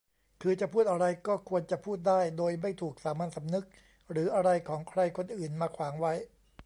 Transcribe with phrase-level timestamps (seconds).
[0.41, 3.65] คือจะพูดอะไรก็ควรจะพูดได้ โดยไม่ถูกสามัญสำนึก
[4.11, 6.13] หรืออะไรของใครคนอื่นมาขวางไว้